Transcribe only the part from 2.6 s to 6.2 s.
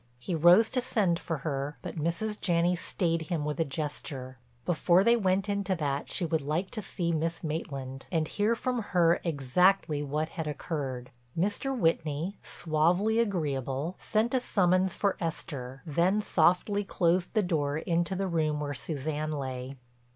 stayed him with a gesture—before they went into that